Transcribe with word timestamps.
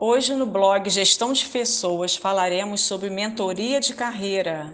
Hoje 0.00 0.32
no 0.32 0.46
blog 0.46 0.88
Gestão 0.88 1.32
de 1.32 1.44
Pessoas 1.46 2.14
falaremos 2.14 2.82
sobre 2.82 3.10
mentoria 3.10 3.80
de 3.80 3.92
carreira. 3.94 4.72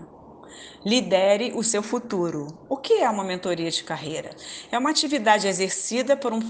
Lidere 0.84 1.54
o 1.56 1.62
seu 1.62 1.82
futuro. 1.82 2.48
O 2.68 2.76
que 2.76 2.92
é 2.92 3.08
uma 3.08 3.24
mentoria 3.24 3.70
de 3.70 3.82
carreira? 3.82 4.36
É 4.70 4.78
uma 4.78 4.90
atividade 4.90 5.48
exercida 5.48 6.14
por 6.14 6.34
um 6.34 6.40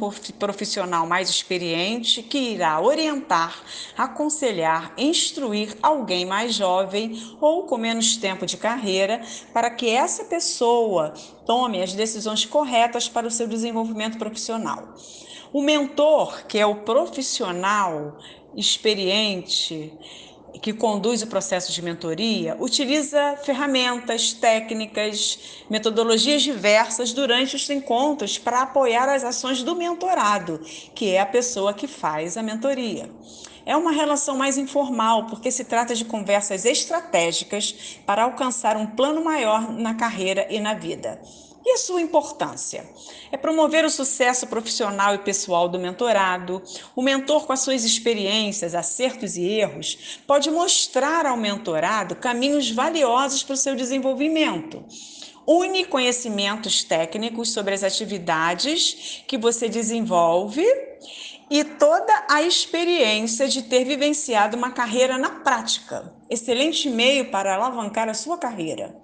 profissional 0.41 1.07
mais 1.07 1.31
experiente 1.31 2.21
que 2.21 2.37
irá 2.37 2.81
orientar, 2.81 3.63
aconselhar, 3.97 4.93
instruir 4.99 5.77
alguém 5.81 6.27
mais 6.27 6.53
jovem 6.53 7.37
ou 7.41 7.67
com 7.67 7.79
menos 7.79 8.17
tempo 8.17 8.45
de 8.45 8.57
carreira 8.57 9.23
para 9.53 9.71
que 9.71 9.89
essa 9.89 10.25
pessoa 10.25 11.15
tome 11.47 11.81
as 11.81 11.93
decisões 11.93 12.45
corretas 12.45 13.09
para 13.09 13.29
o 13.29 13.31
seu 13.31 13.47
desenvolvimento 13.47 14.19
profissional. 14.19 14.95
O 15.55 15.63
mentor, 15.63 16.47
que 16.49 16.59
é 16.59 16.67
o 16.67 16.83
profissional 16.83 18.19
experiente 18.57 19.97
que 20.61 20.73
conduz 20.73 21.23
o 21.23 21.29
processo 21.29 21.71
de 21.71 21.81
mentoria, 21.81 22.57
utiliza 22.59 23.37
ferramentas, 23.37 24.33
técnicas, 24.33 25.63
metodologias 25.71 26.43
diversas 26.43 27.13
durante 27.13 27.55
os 27.55 27.71
encontros 27.71 28.37
para 28.37 28.63
apoiar 28.63 29.09
as 29.09 29.23
ações 29.23 29.63
do 29.63 29.77
mentorado, 29.77 30.59
que 30.93 31.11
é 31.11 31.21
a 31.21 31.27
pessoa 31.27 31.73
que 31.73 31.87
faz 31.87 32.37
a 32.37 32.43
mentoria. 32.43 33.09
É 33.65 33.77
uma 33.77 33.93
relação 33.93 34.37
mais 34.37 34.59
informal, 34.59 35.27
porque 35.27 35.53
se 35.53 35.65
trata 35.65 35.95
de 35.95 36.05
conversas 36.05 36.65
estratégicas 36.65 38.01
para 38.05 38.25
alcançar 38.25 38.77
um 38.77 38.87
plano 38.87 39.23
maior 39.23 39.71
na 39.71 39.95
carreira 39.95 40.49
e 40.51 40.59
na 40.59 40.75
vida. 40.75 41.23
E 41.67 41.73
a 41.73 41.79
sua 41.79 42.03
importância? 42.03 42.85
É 43.33 43.39
promover 43.39 43.87
o 43.87 43.91
sucesso 43.91 44.47
profissional 44.47 45.15
e 45.15 45.19
pessoal 45.19 45.67
do 45.67 45.79
mentorado. 45.79 46.63
O 46.95 47.01
mentor, 47.01 47.47
com 47.47 47.55
as 47.55 47.61
suas 47.61 47.85
experiências, 47.85 48.75
acertos 48.75 49.39
e 49.39 49.45
erros, 49.45 50.21
pode 50.27 50.51
mostrar 50.51 51.25
ao 51.25 51.39
mentorado 51.39 52.17
caminhos 52.17 52.71
valiosos 52.71 53.43
para 53.43 53.55
o 53.55 53.57
seu 53.57 53.75
desenvolvimento. 53.75 54.85
Une 55.47 55.87
conhecimentos 55.87 56.85
técnicos 56.85 57.51
sobre 57.51 57.73
as 57.73 57.83
atividades 57.83 59.23
que 59.27 59.39
você 59.39 59.67
desenvolve 59.67 60.67
e 61.51 61.65
toda 61.65 62.27
a 62.29 62.43
experiência 62.43 63.49
de 63.49 63.63
ter 63.63 63.85
vivenciado 63.85 64.57
uma 64.57 64.71
carreira 64.71 65.17
na 65.17 65.31
prática. 65.31 66.15
Excelente 66.29 66.91
meio 66.91 67.31
para 67.31 67.55
alavancar 67.55 68.09
a 68.09 68.15
sua 68.15 68.37
carreira. 68.37 68.95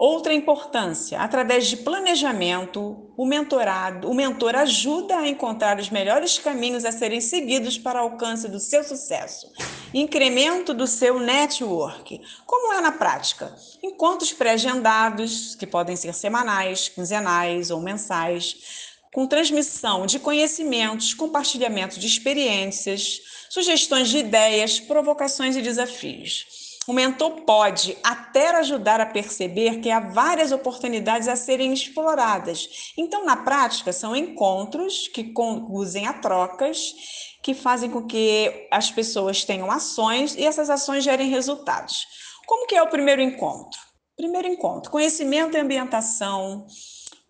Outra 0.00 0.32
importância, 0.32 1.20
através 1.20 1.66
de 1.66 1.76
planejamento, 1.76 3.12
o 3.18 3.26
mentorado, 3.26 4.10
o 4.10 4.14
mentor 4.14 4.56
ajuda 4.56 5.18
a 5.18 5.28
encontrar 5.28 5.78
os 5.78 5.90
melhores 5.90 6.38
caminhos 6.38 6.86
a 6.86 6.90
serem 6.90 7.20
seguidos 7.20 7.76
para 7.76 8.00
o 8.00 8.04
alcance 8.04 8.48
do 8.48 8.58
seu 8.58 8.82
sucesso. 8.82 9.52
Incremento 9.92 10.72
do 10.72 10.86
seu 10.86 11.20
network. 11.20 12.18
Como 12.46 12.72
é 12.72 12.80
na 12.80 12.92
prática? 12.92 13.54
Encontros 13.82 14.32
pré-agendados, 14.32 15.54
que 15.54 15.66
podem 15.66 15.96
ser 15.96 16.14
semanais, 16.14 16.88
quinzenais 16.88 17.70
ou 17.70 17.78
mensais, 17.82 18.96
com 19.12 19.26
transmissão 19.26 20.06
de 20.06 20.18
conhecimentos, 20.18 21.12
compartilhamento 21.12 22.00
de 22.00 22.06
experiências, 22.06 23.20
sugestões 23.50 24.08
de 24.08 24.16
ideias, 24.16 24.80
provocações 24.80 25.56
e 25.56 25.60
desafios. 25.60 26.59
O 26.90 26.92
mentor 26.92 27.42
pode 27.42 27.96
até 28.02 28.50
ajudar 28.56 29.00
a 29.00 29.06
perceber 29.06 29.78
que 29.78 29.92
há 29.92 30.00
várias 30.00 30.50
oportunidades 30.50 31.28
a 31.28 31.36
serem 31.36 31.72
exploradas. 31.72 32.92
Então, 32.98 33.24
na 33.24 33.36
prática, 33.36 33.92
são 33.92 34.16
encontros 34.16 35.06
que 35.06 35.32
conduzem 35.32 36.08
a 36.08 36.14
trocas, 36.14 36.92
que 37.44 37.54
fazem 37.54 37.88
com 37.88 38.08
que 38.08 38.66
as 38.72 38.90
pessoas 38.90 39.44
tenham 39.44 39.70
ações 39.70 40.34
e 40.34 40.44
essas 40.44 40.68
ações 40.68 41.04
gerem 41.04 41.30
resultados. 41.30 42.08
Como 42.44 42.66
que 42.66 42.74
é 42.74 42.82
o 42.82 42.90
primeiro 42.90 43.22
encontro? 43.22 43.78
Primeiro 44.16 44.48
encontro, 44.48 44.90
conhecimento 44.90 45.56
e 45.56 45.60
ambientação, 45.60 46.66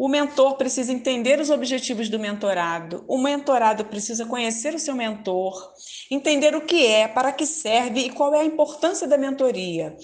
o 0.00 0.08
mentor 0.08 0.56
precisa 0.56 0.94
entender 0.94 1.38
os 1.38 1.50
objetivos 1.50 2.08
do 2.08 2.18
mentorado, 2.18 3.04
o 3.06 3.18
mentorado 3.18 3.84
precisa 3.84 4.24
conhecer 4.24 4.72
o 4.74 4.78
seu 4.78 4.94
mentor, 4.94 5.74
entender 6.10 6.56
o 6.56 6.62
que 6.62 6.86
é, 6.86 7.06
para 7.06 7.30
que 7.30 7.44
serve 7.44 8.00
e 8.00 8.10
qual 8.10 8.34
é 8.34 8.40
a 8.40 8.44
importância 8.46 9.06
da 9.06 9.18
mentoria. 9.18 9.94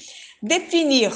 Definir 0.42 1.10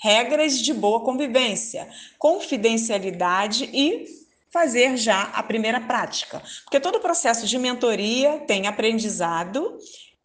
regras 0.00 0.58
de 0.58 0.72
boa 0.72 1.04
convivência, 1.04 1.86
confidencialidade 2.18 3.68
e 3.70 4.06
fazer 4.50 4.96
já 4.96 5.24
a 5.24 5.42
primeira 5.42 5.82
prática. 5.82 6.42
Porque 6.64 6.80
todo 6.80 7.00
processo 7.00 7.46
de 7.46 7.58
mentoria 7.58 8.38
tem 8.46 8.66
aprendizado 8.66 9.76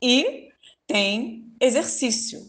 e 0.02 0.48
tem 0.88 1.44
exercício. 1.60 2.40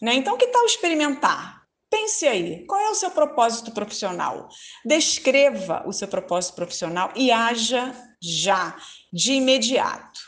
Né? 0.00 0.14
Então, 0.14 0.38
que 0.38 0.46
tal 0.46 0.64
experimentar? 0.64 1.57
Pense 1.90 2.26
aí, 2.26 2.66
qual 2.66 2.80
é 2.80 2.90
o 2.90 2.94
seu 2.94 3.10
propósito 3.10 3.70
profissional? 3.72 4.48
Descreva 4.84 5.82
o 5.86 5.92
seu 5.92 6.06
propósito 6.06 6.54
profissional 6.54 7.10
e 7.16 7.30
haja 7.30 7.94
já, 8.20 8.76
de 9.12 9.32
imediato. 9.32 10.20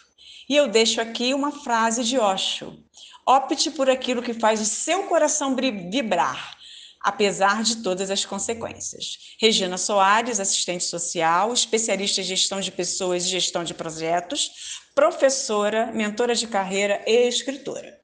E 0.48 0.56
eu 0.56 0.68
deixo 0.68 1.00
aqui 1.00 1.34
uma 1.34 1.52
frase 1.52 2.02
de 2.02 2.18
Osho: 2.18 2.82
opte 3.26 3.70
por 3.70 3.90
aquilo 3.90 4.22
que 4.22 4.32
faz 4.32 4.60
o 4.60 4.64
seu 4.64 5.04
coração 5.04 5.54
vibrar, 5.54 6.56
apesar 7.02 7.62
de 7.62 7.82
todas 7.82 8.10
as 8.10 8.24
consequências. 8.24 9.36
Regina 9.38 9.76
Soares, 9.76 10.40
assistente 10.40 10.84
social, 10.84 11.52
especialista 11.52 12.22
em 12.22 12.24
gestão 12.24 12.60
de 12.60 12.72
pessoas 12.72 13.24
e 13.24 13.28
gestão 13.28 13.64
de 13.64 13.74
projetos, 13.74 14.80
professora, 14.94 15.92
mentora 15.92 16.34
de 16.34 16.46
carreira 16.46 17.02
e 17.06 17.28
escritora. 17.28 17.99